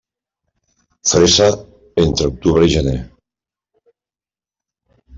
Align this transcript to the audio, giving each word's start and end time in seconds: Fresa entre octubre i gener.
Fresa 1.09 1.51
entre 2.05 2.31
octubre 2.33 2.67
i 2.71 2.75
gener. 2.79 2.97